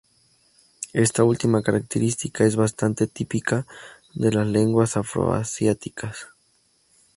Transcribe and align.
Esta 0.93 1.23
última 1.23 1.61
característica 1.61 2.43
es 2.43 2.55
bastante 2.55 3.05
típica 3.05 3.67
de 4.15 4.31
las 4.31 4.47
lenguas 4.47 4.97
afroasiáticas. 4.97 6.25